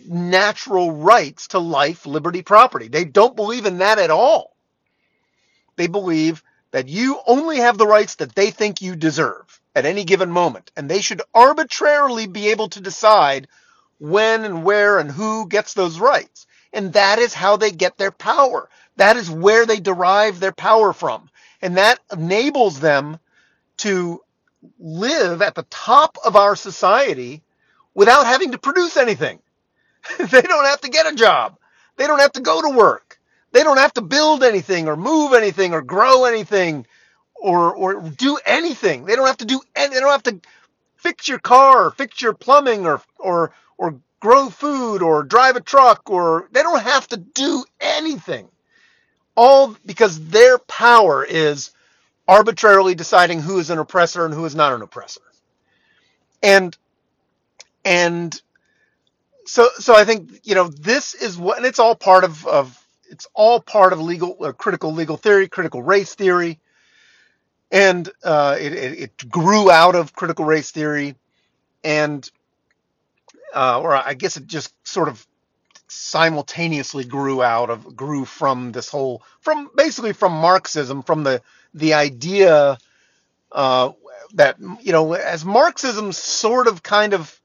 natural 0.08 0.92
rights 0.92 1.50
to 1.50 1.60
life, 1.60 2.06
liberty, 2.06 2.42
property. 2.42 2.88
They 2.88 3.06
don't 3.06 3.36
believe 3.36 3.66
in 3.66 3.80
that 3.80 4.00
at 4.00 4.10
all. 4.10 4.56
They 5.76 5.88
believe 5.88 6.44
that 6.72 6.88
you 6.88 7.20
only 7.28 7.58
have 7.58 7.78
the 7.78 7.88
rights 7.88 8.16
that 8.16 8.34
they 8.36 8.52
think 8.52 8.82
you 8.82 8.96
deserve 8.96 9.62
at 9.76 9.86
any 9.86 10.04
given 10.04 10.32
moment. 10.32 10.72
And 10.76 10.90
they 10.90 11.02
should 11.02 11.22
arbitrarily 11.34 12.28
be 12.28 12.50
able 12.50 12.70
to 12.70 12.82
decide 12.82 13.48
when 14.00 14.44
and 14.44 14.64
where 14.64 15.00
and 15.00 15.10
who 15.12 15.48
gets 15.48 15.74
those 15.74 16.00
rights. 16.00 16.48
And 16.74 16.94
that 16.94 17.20
is 17.20 17.34
how 17.34 17.58
they 17.58 17.72
get 17.72 17.98
their 17.98 18.12
power. 18.12 18.70
That 18.98 19.18
is 19.18 19.30
where 19.30 19.66
they 19.66 19.80
derive 19.80 20.40
their 20.40 20.52
power 20.52 20.94
from. 20.94 21.30
And 21.62 21.78
that 21.78 22.00
enables 22.12 22.80
them 22.80 23.20
to 23.78 24.22
live 24.80 25.42
at 25.42 25.56
the 25.56 25.66
top 25.70 26.18
of 26.26 26.36
our 26.36 26.56
society 26.56 27.44
without 27.94 28.26
having 28.26 28.52
to 28.54 28.58
produce 28.58 28.98
anything. 28.98 29.40
they 30.20 30.42
don't 30.42 30.66
have 30.66 30.82
to 30.82 30.90
get 30.90 31.12
a 31.12 31.16
job. 31.16 31.58
They 31.98 32.08
don't 32.08 32.20
have 32.20 32.34
to 32.34 32.42
go 32.42 32.62
to 32.62 32.78
work. 32.78 33.20
They 33.52 33.64
don't 33.64 33.78
have 33.78 33.94
to 33.96 34.02
build 34.02 34.44
anything 34.44 34.88
or 34.88 34.96
move 34.98 35.34
anything 35.34 35.74
or 35.74 35.82
grow 35.82 36.26
anything 36.26 36.86
or 37.36 37.74
or 37.76 38.02
do 38.10 38.40
anything. 38.46 39.06
They 39.06 39.16
don't 39.16 39.28
have 39.28 39.38
to 39.38 39.46
do 39.46 39.62
any, 39.76 39.94
they 39.94 40.00
don't 40.00 40.12
have 40.12 40.24
to 40.24 40.42
fix 40.98 41.28
your 41.28 41.40
car 41.40 41.88
or 41.88 41.92
fix 41.92 42.22
your 42.22 42.34
plumbing 42.34 42.86
or 42.86 43.02
or 43.20 43.54
or 43.78 44.00
grow 44.20 44.50
food 44.50 45.02
or 45.02 45.24
drive 45.24 45.56
a 45.56 45.62
truck 45.62 46.10
or 46.10 46.48
they 46.52 46.64
don't 46.64 46.82
have 46.84 47.08
to 47.10 47.18
do 47.18 47.66
anything. 47.82 48.50
All 49.36 49.76
because 49.86 50.30
their 50.30 50.58
power 50.60 51.24
is 51.26 51.72
arbitrarily 52.28 52.96
deciding 52.96 53.42
who 53.42 53.60
is 53.60 53.70
an 53.70 53.80
oppressor 53.80 54.26
and 54.26 54.34
who 54.34 54.46
is 54.46 54.56
not 54.56 54.74
an 54.74 54.82
oppressor. 54.82 55.22
And 56.42 56.78
and 57.86 58.40
so 59.46 59.68
so 59.78 59.96
I 59.96 60.06
think 60.06 60.42
you 60.44 60.56
know 60.56 60.68
this 60.68 61.14
is 61.14 61.38
what 61.38 61.58
and 61.58 61.66
it's 61.66 61.80
all 61.80 61.96
part 61.96 62.24
of 62.24 62.46
of 62.48 62.80
it's 63.10 63.28
all 63.34 63.60
part 63.60 63.94
of 63.94 64.02
legal 64.02 64.38
uh, 64.42 64.52
critical 64.54 64.94
legal 64.94 65.18
theory, 65.18 65.48
critical 65.48 65.84
race 65.84 66.16
theory, 66.16 66.60
and 67.72 68.10
uh, 68.24 68.58
it, 68.60 68.74
it, 68.74 69.00
it 69.00 69.30
grew 69.30 69.70
out 69.70 69.96
of 69.96 70.14
critical 70.14 70.46
race 70.46 70.72
theory, 70.72 71.16
and 71.84 72.30
uh, 73.54 73.80
or 73.82 73.96
I 73.96 74.14
guess 74.14 74.38
it 74.38 74.48
just 74.48 74.74
sort 74.88 75.10
of 75.10 75.26
simultaneously 75.94 77.04
grew 77.04 77.42
out 77.42 77.70
of 77.70 77.96
grew 77.96 78.26
from 78.26 78.72
this 78.72 78.90
whole 78.90 79.24
from 79.40 79.70
basically 79.76 80.14
from 80.14 80.32
Marxism 80.34 81.04
from 81.04 81.24
the 81.24 81.42
the 81.74 81.94
idea 81.94 82.78
uh, 83.52 83.92
that 84.34 84.58
you 84.82 84.92
know 84.92 85.14
as 85.14 85.46
Marxism 85.46 86.12
sort 86.12 86.68
of 86.68 86.84
kind 86.84 87.14
of 87.14 87.40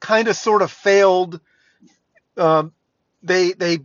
kind 0.00 0.28
of 0.28 0.36
sort 0.36 0.62
of 0.62 0.70
failed 0.70 1.40
uh, 2.36 2.64
they 3.22 3.52
they 3.52 3.80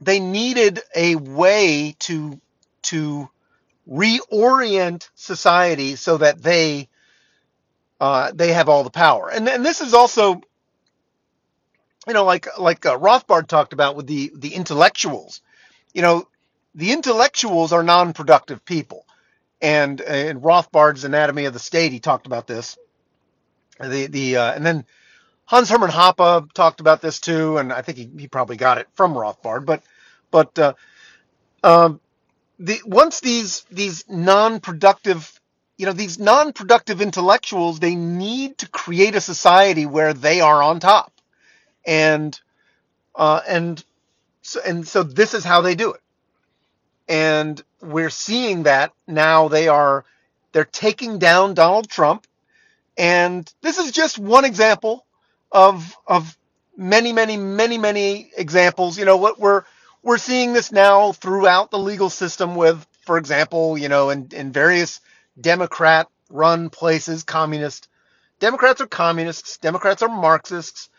they 0.00 0.20
needed 0.20 0.80
a 0.94 1.16
way 1.16 1.94
to 2.00 2.40
to 2.82 3.28
reorient 3.88 5.08
society 5.14 5.96
so 5.96 6.16
that 6.18 6.42
they 6.42 6.88
uh, 8.00 8.32
they 8.34 8.52
have 8.52 8.68
all 8.68 8.84
the 8.84 8.90
power. 8.90 9.30
And 9.30 9.48
and 9.48 9.64
this 9.64 9.80
is 9.80 9.94
also 9.94 10.40
you 12.06 12.14
know, 12.14 12.24
like 12.24 12.58
like 12.58 12.86
uh, 12.86 12.98
Rothbard 12.98 13.46
talked 13.46 13.72
about 13.72 13.96
with 13.96 14.06
the 14.06 14.32
the 14.34 14.54
intellectuals. 14.54 15.40
You 15.92 16.02
know, 16.02 16.28
the 16.74 16.92
intellectuals 16.92 17.72
are 17.72 17.82
non-productive 17.82 18.64
people, 18.64 19.04
and 19.60 20.00
in 20.00 20.40
Rothbard's 20.40 21.04
Anatomy 21.04 21.44
of 21.44 21.52
the 21.52 21.58
State, 21.58 21.92
he 21.92 22.00
talked 22.00 22.26
about 22.26 22.46
this. 22.46 22.78
The 23.78 24.06
the 24.06 24.36
uh, 24.36 24.52
and 24.52 24.64
then 24.64 24.86
Hans 25.44 25.68
Hermann 25.68 25.90
Hoppe 25.90 26.52
talked 26.52 26.80
about 26.80 27.02
this 27.02 27.20
too, 27.20 27.58
and 27.58 27.72
I 27.72 27.82
think 27.82 27.98
he, 27.98 28.10
he 28.18 28.28
probably 28.28 28.56
got 28.56 28.78
it 28.78 28.88
from 28.94 29.14
Rothbard. 29.14 29.66
But 29.66 29.82
but 30.30 30.58
uh, 30.58 30.74
um, 31.62 32.00
the 32.58 32.80
once 32.86 33.20
these 33.20 33.64
these 33.70 34.04
non-productive 34.08 35.38
you 35.76 35.86
know 35.86 35.92
these 35.92 36.18
non-productive 36.18 37.00
intellectuals 37.00 37.78
they 37.80 37.94
need 37.94 38.58
to 38.58 38.68
create 38.68 39.14
a 39.14 39.20
society 39.20 39.86
where 39.86 40.14
they 40.14 40.40
are 40.40 40.62
on 40.62 40.80
top 40.80 41.12
and 41.86 42.38
uh, 43.14 43.40
and 43.48 43.84
so, 44.42 44.60
and 44.66 44.86
so 44.86 45.02
this 45.02 45.34
is 45.34 45.44
how 45.44 45.60
they 45.60 45.74
do 45.74 45.92
it. 45.92 46.00
And 47.08 47.62
we're 47.82 48.10
seeing 48.10 48.64
that 48.64 48.92
now 49.06 49.48
they 49.48 49.68
are 49.68 50.04
they're 50.52 50.64
taking 50.64 51.18
down 51.18 51.54
Donald 51.54 51.88
Trump. 51.88 52.26
And 52.96 53.52
this 53.62 53.78
is 53.78 53.92
just 53.92 54.18
one 54.18 54.44
example 54.44 55.06
of 55.52 55.96
of 56.06 56.36
many 56.76 57.12
many 57.12 57.36
many 57.36 57.78
many 57.78 58.30
examples. 58.36 58.98
You 58.98 59.04
know 59.04 59.16
what 59.16 59.38
we're 59.38 59.64
we're 60.02 60.18
seeing 60.18 60.52
this 60.52 60.72
now 60.72 61.12
throughout 61.12 61.70
the 61.70 61.78
legal 61.78 62.10
system 62.10 62.56
with 62.56 62.86
for 63.02 63.18
example 63.18 63.76
you 63.78 63.88
know 63.88 64.10
in, 64.10 64.28
in 64.32 64.52
various 64.52 65.00
democrat 65.40 66.08
run 66.30 66.70
places 66.70 67.24
communist 67.24 67.88
democrats 68.38 68.80
are 68.80 68.86
communists 68.86 69.58
democrats 69.58 70.02
are 70.02 70.08
marxists 70.08 70.89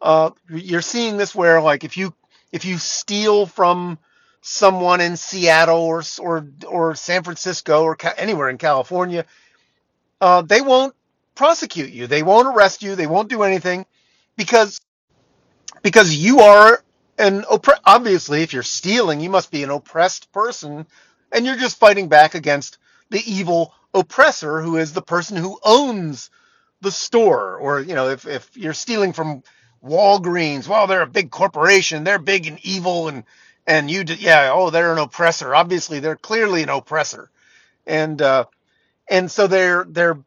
uh, 0.00 0.30
you're 0.50 0.82
seeing 0.82 1.16
this 1.16 1.34
where 1.34 1.60
like 1.60 1.84
if 1.84 1.96
you 1.96 2.14
if 2.52 2.64
you 2.64 2.78
steal 2.78 3.46
from 3.46 3.98
someone 4.42 5.00
in 5.00 5.16
Seattle 5.16 5.80
or 5.80 6.02
or 6.20 6.48
or 6.66 6.94
San 6.94 7.24
Francisco 7.24 7.82
or 7.84 7.96
ca- 7.96 8.14
anywhere 8.16 8.48
in 8.50 8.58
California, 8.58 9.24
uh, 10.20 10.42
they 10.42 10.60
won't 10.62 10.94
prosecute 11.34 11.90
you. 11.90 12.06
They 12.06 12.22
won't 12.24 12.48
arrest 12.48 12.82
you. 12.82 12.96
They 12.96 13.06
won't 13.08 13.30
do 13.30 13.42
anything 13.44 13.86
because 14.36 14.80
because 15.82 16.14
you 16.14 16.40
are 16.40 16.82
an 17.18 17.42
oppre- 17.42 17.80
obviously 17.84 18.42
if 18.42 18.52
you're 18.52 18.64
stealing, 18.64 19.20
you 19.20 19.30
must 19.30 19.50
be 19.50 19.64
an 19.64 19.70
oppressed 19.70 20.32
person, 20.32 20.86
and 21.32 21.46
you're 21.46 21.56
just 21.56 21.78
fighting 21.78 22.08
back 22.08 22.34
against 22.34 22.78
the 23.10 23.22
evil 23.30 23.74
oppressor 23.94 24.60
who 24.62 24.76
is 24.78 24.92
the 24.94 25.02
person 25.02 25.36
who 25.36 25.58
owns 25.64 26.30
the 26.82 26.92
store 26.92 27.56
or 27.58 27.80
you 27.80 27.94
know 27.94 28.08
if, 28.10 28.26
if 28.26 28.56
you're 28.56 28.74
stealing 28.74 29.12
from 29.12 29.42
Walgreens. 29.84 30.68
Well, 30.68 30.86
they're 30.86 31.02
a 31.02 31.06
big 31.06 31.30
corporation. 31.30 32.04
They're 32.04 32.18
big 32.18 32.46
and 32.46 32.58
evil, 32.64 33.08
and 33.08 33.24
and 33.66 33.90
you, 33.90 34.04
yeah, 34.06 34.50
oh, 34.52 34.70
they're 34.70 34.92
an 34.92 34.98
oppressor. 34.98 35.54
Obviously, 35.54 36.00
they're 36.00 36.16
clearly 36.16 36.62
an 36.62 36.68
oppressor, 36.70 37.30
and 37.86 38.20
uh, 38.22 38.46
and 39.08 39.30
so 39.30 39.46
they're 39.46 39.84
they're 39.88 40.18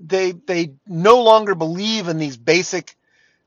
they 0.00 0.32
they 0.32 0.74
no 0.86 1.22
longer 1.22 1.54
believe 1.54 2.08
in 2.08 2.18
these 2.18 2.36
basic, 2.36 2.96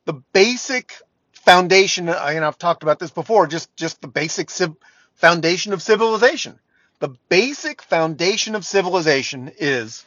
the 0.06 0.14
basic 0.14 0.96
foundation. 1.34 2.10
And 2.10 2.46
I've 2.46 2.58
talked 2.60 2.84
about 2.84 3.00
this 3.00 3.12
before. 3.12 3.48
Just 3.48 3.76
just 3.76 4.02
the 4.02 4.08
basic 4.08 4.50
civ- 4.50 4.76
foundation 5.16 5.74
of 5.74 5.82
civilization. 5.82 6.60
The 7.00 7.10
basic 7.30 7.82
foundation 7.82 8.56
of 8.56 8.66
civilization 8.66 9.52
is 9.60 10.06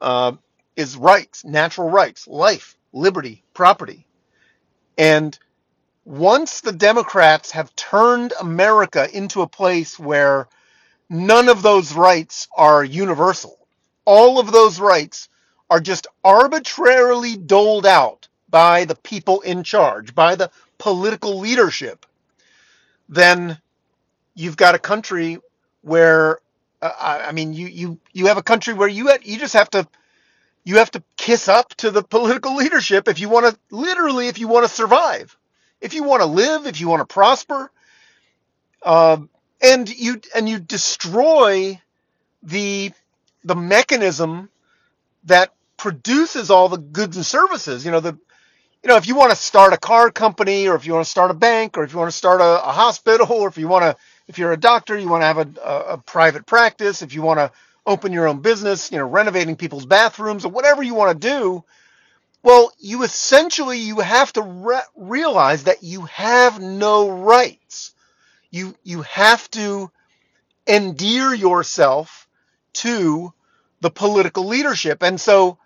uh, 0.00 0.32
is 0.76 0.96
rights, 0.96 1.44
natural 1.44 1.90
rights, 1.90 2.28
life, 2.28 2.76
liberty, 2.92 3.44
property, 3.54 4.06
and 4.98 5.38
once 6.04 6.60
the 6.60 6.72
Democrats 6.72 7.52
have 7.52 7.74
turned 7.76 8.32
America 8.40 9.08
into 9.16 9.42
a 9.42 9.48
place 9.48 9.98
where 9.98 10.48
none 11.08 11.48
of 11.48 11.62
those 11.62 11.92
rights 11.94 12.48
are 12.56 12.84
universal, 12.84 13.58
all 14.04 14.38
of 14.38 14.52
those 14.52 14.80
rights 14.80 15.28
are 15.70 15.80
just 15.80 16.06
arbitrarily 16.24 17.36
doled 17.36 17.86
out 17.86 18.28
by 18.48 18.84
the 18.84 18.96
people 18.96 19.40
in 19.42 19.62
charge, 19.62 20.14
by 20.14 20.34
the 20.34 20.50
political 20.78 21.38
leadership, 21.38 22.06
then 23.08 23.58
you've 24.34 24.56
got 24.56 24.74
a 24.74 24.78
country 24.78 25.38
where 25.82 26.38
uh, 26.82 26.92
I 26.98 27.32
mean 27.32 27.52
you 27.52 27.66
you 27.66 27.98
you 28.12 28.26
have 28.26 28.38
a 28.38 28.42
country 28.42 28.74
where 28.74 28.88
you 28.88 29.10
you 29.22 29.38
just 29.38 29.54
have 29.54 29.70
to 29.70 29.86
you 30.64 30.78
have 30.78 30.90
to 30.92 31.02
kiss 31.16 31.48
up 31.48 31.70
to 31.76 31.90
the 31.90 32.02
political 32.02 32.56
leadership 32.56 33.08
if 33.08 33.20
you 33.20 33.28
want 33.28 33.46
to 33.46 33.58
literally 33.70 34.28
if 34.28 34.38
you 34.38 34.48
want 34.48 34.66
to 34.66 34.72
survive. 34.72 35.36
If 35.80 35.94
you 35.94 36.04
want 36.04 36.22
to 36.22 36.26
live 36.26 36.66
if 36.66 36.80
you 36.80 36.88
want 36.88 37.00
to 37.08 37.12
prosper 37.12 37.70
uh, 38.82 39.18
and 39.62 39.88
you 39.90 40.20
and 40.34 40.48
you 40.48 40.58
destroy 40.60 41.80
the 42.42 42.92
the 43.44 43.56
mechanism 43.56 44.50
that 45.24 45.52
produces 45.76 46.50
all 46.50 46.68
the 46.68 46.78
goods 46.78 47.16
and 47.16 47.26
services. 47.26 47.84
You 47.84 47.92
know 47.92 48.00
the 48.00 48.14
you 48.82 48.88
know 48.88 48.96
if 48.96 49.08
you 49.08 49.16
want 49.16 49.30
to 49.30 49.36
start 49.36 49.72
a 49.74 49.78
car 49.78 50.10
company 50.10 50.68
or 50.68 50.76
if 50.76 50.86
you 50.86 50.94
want 50.94 51.04
to 51.06 51.10
start 51.10 51.30
a 51.30 51.34
bank 51.34 51.78
or 51.78 51.84
if 51.84 51.92
you 51.92 51.98
want 51.98 52.10
to 52.10 52.16
start 52.16 52.40
a, 52.40 52.64
a 52.68 52.72
hospital 52.72 53.32
or 53.32 53.48
if 53.48 53.58
you 53.58 53.68
want 53.68 53.84
to 53.84 53.96
if 54.28 54.38
you're 54.38 54.52
a 54.52 54.58
doctor 54.60 54.98
you 54.98 55.08
want 55.08 55.22
to 55.22 55.26
have 55.26 55.38
a, 55.38 55.60
a, 55.64 55.80
a 55.94 55.98
private 55.98 56.46
practice 56.46 57.02
if 57.02 57.14
you 57.14 57.22
want 57.22 57.38
to 57.38 57.52
open 57.86 58.12
your 58.12 58.28
own 58.28 58.40
business, 58.40 58.90
you 58.92 58.98
know, 58.98 59.06
renovating 59.06 59.56
people's 59.56 59.86
bathrooms 59.86 60.44
or 60.44 60.50
whatever 60.50 60.82
you 60.82 60.94
want 60.94 61.20
to 61.20 61.28
do, 61.28 61.64
well, 62.42 62.72
you 62.78 63.02
essentially 63.02 63.78
you 63.78 64.00
have 64.00 64.32
to 64.34 64.42
re- 64.42 64.80
realize 64.96 65.64
that 65.64 65.82
you 65.82 66.02
have 66.02 66.60
no 66.60 67.10
rights. 67.10 67.94
You 68.50 68.74
you 68.82 69.02
have 69.02 69.50
to 69.52 69.90
endear 70.66 71.34
yourself 71.34 72.28
to 72.72 73.32
the 73.80 73.90
political 73.90 74.46
leadership. 74.46 75.02
And 75.02 75.20
so 75.20 75.58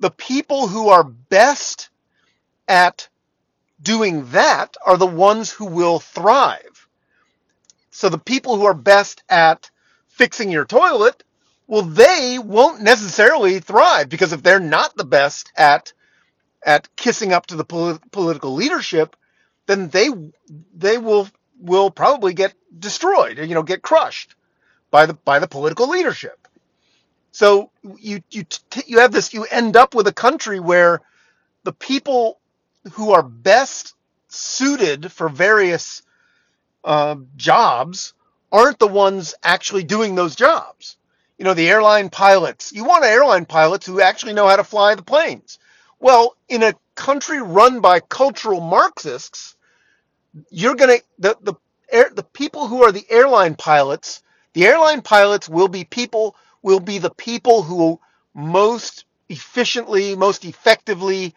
the 0.00 0.10
people 0.10 0.68
who 0.68 0.88
are 0.88 1.04
best 1.04 1.90
at 2.68 3.08
doing 3.80 4.30
that 4.30 4.76
are 4.84 4.96
the 4.96 5.06
ones 5.06 5.50
who 5.50 5.66
will 5.66 5.98
thrive. 5.98 6.88
So 7.90 8.08
the 8.08 8.18
people 8.18 8.56
who 8.56 8.64
are 8.64 8.74
best 8.74 9.22
at 9.28 9.70
fixing 10.08 10.50
your 10.50 10.64
toilet 10.64 11.24
well, 11.72 11.84
they 11.84 12.38
won't 12.38 12.82
necessarily 12.82 13.58
thrive 13.58 14.10
because 14.10 14.34
if 14.34 14.42
they're 14.42 14.60
not 14.60 14.94
the 14.94 15.06
best 15.06 15.50
at 15.56 15.94
at 16.66 16.94
kissing 16.96 17.32
up 17.32 17.46
to 17.46 17.56
the 17.56 17.64
polit- 17.64 18.12
political 18.12 18.52
leadership, 18.52 19.16
then 19.64 19.88
they 19.88 20.10
they 20.76 20.98
will 20.98 21.28
will 21.58 21.90
probably 21.90 22.34
get 22.34 22.52
destroyed, 22.78 23.38
you 23.38 23.54
know, 23.54 23.62
get 23.62 23.80
crushed 23.80 24.34
by 24.90 25.06
the 25.06 25.14
by 25.14 25.38
the 25.38 25.48
political 25.48 25.88
leadership. 25.88 26.46
So 27.30 27.70
you 27.98 28.22
you 28.30 28.44
t- 28.44 28.84
you 28.86 28.98
have 28.98 29.12
this 29.12 29.32
you 29.32 29.44
end 29.44 29.74
up 29.74 29.94
with 29.94 30.06
a 30.06 30.12
country 30.12 30.60
where 30.60 31.00
the 31.64 31.72
people 31.72 32.38
who 32.92 33.12
are 33.12 33.22
best 33.22 33.94
suited 34.28 35.10
for 35.10 35.30
various 35.30 36.02
uh, 36.84 37.16
jobs 37.36 38.12
aren't 38.52 38.78
the 38.78 38.88
ones 38.88 39.34
actually 39.42 39.84
doing 39.84 40.14
those 40.14 40.36
jobs 40.36 40.98
you 41.42 41.44
know, 41.44 41.54
the 41.54 41.68
airline 41.68 42.08
pilots. 42.08 42.70
You 42.72 42.84
want 42.84 43.04
airline 43.04 43.46
pilots 43.46 43.84
who 43.84 44.00
actually 44.00 44.32
know 44.32 44.46
how 44.46 44.54
to 44.54 44.62
fly 44.62 44.94
the 44.94 45.02
planes. 45.02 45.58
Well, 45.98 46.36
in 46.48 46.62
a 46.62 46.72
country 46.94 47.42
run 47.42 47.80
by 47.80 47.98
cultural 47.98 48.60
Marxists, 48.60 49.56
you're 50.52 50.76
going 50.76 50.98
to 51.00 51.04
the 51.18 51.36
the 51.42 51.54
air, 51.90 52.12
the 52.14 52.22
people 52.22 52.68
who 52.68 52.84
are 52.84 52.92
the 52.92 53.04
airline 53.10 53.56
pilots, 53.56 54.22
the 54.52 54.66
airline 54.66 55.02
pilots 55.02 55.48
will 55.48 55.66
be 55.66 55.82
people 55.82 56.36
will 56.62 56.78
be 56.78 56.98
the 56.98 57.10
people 57.10 57.64
who 57.64 57.98
most 58.36 59.04
efficiently, 59.28 60.14
most 60.14 60.44
effectively 60.44 61.34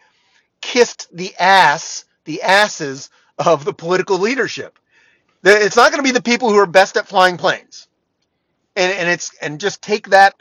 kissed 0.60 1.08
the 1.12 1.34
ass, 1.36 2.04
the 2.26 2.42
asses 2.42 3.10
of 3.40 3.64
the 3.64 3.74
political 3.74 4.18
leadership. 4.20 4.78
It's 5.42 5.74
not 5.74 5.90
going 5.90 5.98
to 5.98 6.08
be 6.08 6.12
the 6.12 6.22
people 6.22 6.50
who 6.50 6.60
are 6.60 6.66
best 6.66 6.96
at 6.96 7.08
flying 7.08 7.38
planes. 7.38 7.88
And 8.76 8.92
and 8.92 9.08
it's 9.08 9.34
and 9.40 9.58
just 9.58 9.82
take 9.82 10.10
that 10.10 10.34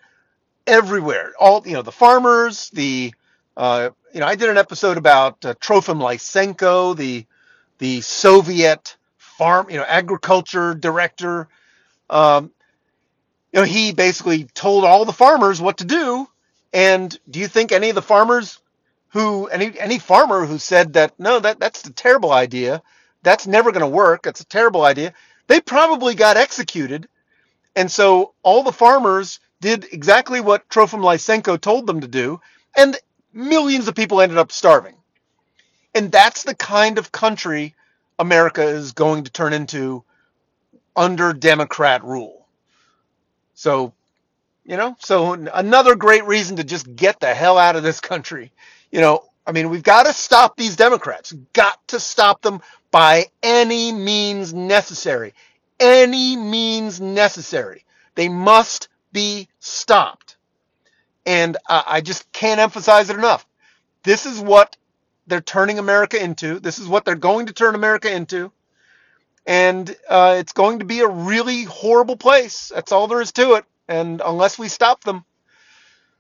everywhere. 0.68 1.34
All 1.39 1.63
you 1.65 1.74
know, 1.74 1.82
the 1.82 1.92
farmers, 1.92 2.70
the 2.72 3.13
uh, 3.58 3.89
you 4.13 4.20
know, 4.20 4.27
I 4.27 4.36
did 4.36 4.50
an 4.50 4.58
episode 4.58 4.98
about 4.98 5.44
uh, 5.46 5.54
Trofim 5.56 6.00
Lysenko, 6.01 6.96
the 6.96 7.25
the 7.77 8.01
Soviet 8.01 8.98
farm, 9.18 9.70
you 9.70 9.77
know, 9.77 9.86
agriculture 9.88 10.74
director. 10.74 11.48
Um, 12.10 12.51
you 13.51 13.62
know, 13.62 13.65
he 13.65 13.94
basically 13.94 14.46
told 14.46 14.84
all 14.84 15.06
the 15.06 15.13
farmers 15.13 15.62
what 15.62 15.77
to 15.77 15.86
do. 15.86 16.27
And 16.74 17.18
do 17.30 17.39
you 17.39 17.48
think 17.48 17.72
any 17.72 17.89
of 17.89 17.96
the 17.96 18.01
farmers 18.01 18.60
who 19.10 19.48
any 19.48 19.80
any 19.80 19.98
farmer 19.98 20.46
who 20.46 20.58
said 20.58 20.94
that 20.94 21.18
no, 21.18 21.39
that 21.39 21.60
that's 21.60 21.86
a 21.88 21.94
terrible 21.94 22.34
idea, 22.34 22.82
that's 23.24 23.48
never 23.48 23.72
going 23.72 23.82
to 23.82 23.88
work, 23.88 24.24
that's 24.24 24.42
a 24.42 24.46
terrible 24.46 24.84
idea, 24.84 25.13
they 25.48 25.62
probably 25.62 26.15
got 26.15 26.38
executed. 26.38 27.08
And 27.75 27.91
so 27.91 28.34
all 28.44 28.63
the 28.63 28.72
farmers 28.72 29.39
did 29.62 29.86
exactly 29.91 30.41
what 30.41 30.67
Trofim 30.70 31.01
Lysenko 31.01 31.60
told 31.60 31.88
them 31.88 32.01
to 32.01 32.08
do, 32.08 32.39
and 32.77 32.98
millions 33.34 33.88
of 33.88 33.96
people 33.96 34.22
ended 34.22 34.38
up 34.38 34.51
starving. 34.51 34.96
And 35.94 36.12
that's 36.12 36.44
the 36.44 36.55
kind 36.55 36.98
of 36.98 37.12
country 37.12 37.74
America 38.20 38.63
is 38.63 38.91
going 38.94 39.24
to 39.25 39.32
turn 39.32 39.53
into 39.53 40.03
under 40.96 41.34
Democrat 41.34 42.03
rule. 42.03 42.46
So, 43.53 43.94
you 44.65 44.77
know, 44.77 44.96
so 45.00 45.34
another 45.34 45.96
great 45.96 46.25
reason 46.25 46.58
to 46.58 46.63
just 46.63 46.96
get 46.96 47.20
the 47.20 47.34
hell 47.34 47.58
out 47.58 47.75
of 47.75 47.84
this 47.84 48.00
country. 48.00 48.51
You 48.91 49.01
know, 49.01 49.24
I 49.46 49.51
mean, 49.51 49.70
we've 49.70 49.84
got 49.84 50.05
to 50.05 50.13
stop 50.13 50.58
these 50.58 50.75
Democrats. 50.75 51.32
Got 51.53 51.88
to 51.89 52.00
stop 52.00 52.41
them 52.41 52.62
by 52.91 53.25
any 53.44 53.91
means 53.91 54.53
necessary. 54.53 55.34
Any 55.79 56.36
means 56.36 57.01
necessary. 57.01 57.86
They 58.15 58.29
must 58.29 58.88
be 59.12 59.50
stopped. 59.60 60.38
And 61.25 61.58
uh, 61.67 61.84
I 61.86 62.01
just 62.01 62.32
can't 62.32 62.60
emphasize 62.60 63.10
it 63.10 63.17
enough. 63.17 63.46
This 64.03 64.25
is 64.25 64.39
what 64.39 64.77
they're 65.27 65.41
turning 65.41 65.79
America 65.79 66.22
into. 66.22 66.60
This 66.60 66.79
is 66.79 66.88
what 66.88 67.03
they're 67.05 67.15
going 67.15 67.48
to 67.48 67.53
turn 67.53 67.75
America 67.75 68.13
into. 68.13 68.51
And 69.48 69.96
uh, 70.10 70.36
it's 70.39 70.53
going 70.53 70.79
to 70.79 70.86
be 70.86 71.01
a 71.01 71.08
really 71.08 71.63
horrible 71.63 72.15
place. 72.15 72.72
That's 72.74 72.91
all 72.91 73.08
there 73.08 73.22
is 73.22 73.32
to 73.34 73.53
it. 73.53 73.65
And 73.88 74.22
unless 74.25 74.58
we 74.58 74.67
stop 74.67 75.03
them. 75.03 75.25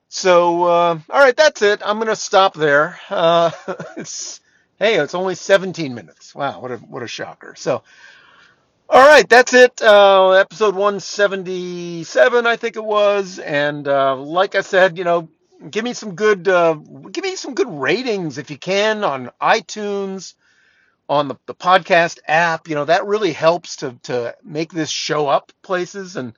So, 0.09 0.63
uh, 0.63 0.99
all 1.09 1.19
right, 1.19 1.35
that's 1.35 1.61
it. 1.61 1.81
I'm 1.83 1.97
going 1.97 2.07
to 2.07 2.15
stop 2.15 2.53
there. 2.53 2.99
Uh, 3.09 3.51
it's, 3.97 4.39
hey, 4.79 4.95
it's 4.95 5.15
only 5.15 5.35
17 5.35 5.93
minutes. 5.93 6.35
Wow, 6.35 6.61
what 6.61 6.71
a, 6.71 6.77
what 6.77 7.03
a 7.03 7.07
shocker. 7.07 7.55
So, 7.57 7.83
all 8.89 9.07
right, 9.07 9.27
that's 9.27 9.53
it. 9.53 9.81
Uh, 9.81 10.31
episode 10.31 10.75
177, 10.75 12.47
I 12.47 12.55
think 12.55 12.75
it 12.77 12.83
was. 12.83 13.39
And 13.39 13.87
uh, 13.87 14.15
like 14.17 14.55
I 14.55 14.61
said, 14.61 14.97
you 14.97 15.03
know, 15.03 15.29
give 15.71 15.83
me 15.83 15.93
some 15.93 16.15
good 16.15 16.47
uh, 16.47 16.75
give 17.11 17.23
me 17.23 17.35
some 17.35 17.55
good 17.55 17.69
ratings 17.69 18.37
if 18.37 18.51
you 18.51 18.57
can 18.57 19.03
on 19.03 19.31
iTunes, 19.41 20.35
on 21.09 21.27
the, 21.27 21.35
the 21.47 21.55
podcast 21.55 22.19
app. 22.27 22.67
You 22.69 22.75
know 22.75 22.85
that 22.85 23.05
really 23.05 23.33
helps 23.33 23.77
to 23.77 23.97
to 24.03 24.35
make 24.43 24.71
this 24.73 24.89
show 24.89 25.27
up 25.27 25.51
places 25.63 26.15
and 26.15 26.33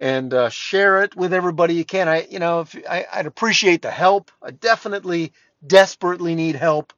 and 0.00 0.34
uh, 0.34 0.50
share 0.50 1.02
it 1.02 1.16
with 1.16 1.34
everybody 1.34 1.74
you 1.74 1.84
can. 1.84 2.08
I 2.08 2.26
you 2.30 2.38
know 2.38 2.60
if 2.60 2.76
I, 2.88 3.06
I'd 3.12 3.26
appreciate 3.26 3.82
the 3.82 3.90
help. 3.90 4.30
I 4.42 4.52
definitely 4.52 5.32
desperately 5.66 6.34
need 6.34 6.56
help 6.56 6.92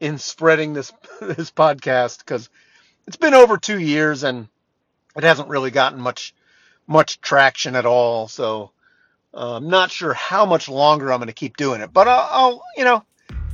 in 0.00 0.18
spreading 0.18 0.72
this 0.74 0.92
this 1.20 1.50
podcast 1.50 2.18
because 2.20 2.48
it's 3.06 3.16
been 3.16 3.34
over 3.34 3.58
two 3.58 3.78
years 3.78 4.24
and 4.24 4.48
it 5.16 5.24
hasn't 5.24 5.48
really 5.48 5.70
gotten 5.70 6.00
much 6.00 6.34
much 6.86 7.20
traction 7.20 7.76
at 7.76 7.86
all. 7.86 8.28
So 8.28 8.70
uh, 9.34 9.56
I'm 9.56 9.68
not 9.68 9.90
sure 9.90 10.12
how 10.12 10.44
much 10.44 10.68
longer 10.68 11.12
I'm 11.12 11.18
going 11.18 11.28
to 11.28 11.32
keep 11.32 11.56
doing 11.56 11.80
it, 11.80 11.92
but 11.92 12.08
I'll, 12.08 12.28
I'll, 12.30 12.62
you 12.76 12.84
know, 12.84 13.04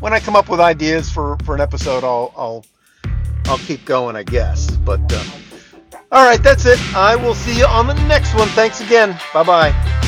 when 0.00 0.12
I 0.12 0.20
come 0.20 0.36
up 0.36 0.48
with 0.48 0.60
ideas 0.60 1.10
for, 1.10 1.36
for 1.44 1.54
an 1.54 1.60
episode, 1.60 2.04
I'll, 2.04 2.32
I'll, 2.36 2.64
I'll 3.46 3.58
keep 3.58 3.84
going, 3.84 4.16
I 4.16 4.22
guess. 4.22 4.70
But 4.70 5.00
uh, 5.12 5.24
all 6.10 6.24
right, 6.24 6.42
that's 6.42 6.66
it. 6.66 6.78
I 6.94 7.16
will 7.16 7.34
see 7.34 7.56
you 7.56 7.66
on 7.66 7.86
the 7.86 7.94
next 8.06 8.34
one. 8.34 8.48
Thanks 8.48 8.80
again. 8.80 9.18
Bye 9.32 9.44
bye. 9.44 10.04